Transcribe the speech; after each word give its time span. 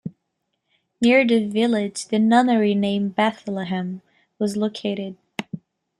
Near 0.99 1.27
the 1.27 1.45
village 1.45 2.07
the 2.07 2.17
nunnery 2.17 2.73
named 2.73 3.13
Bethlehem 3.15 4.01
was 4.39 4.57
located. 4.57 5.15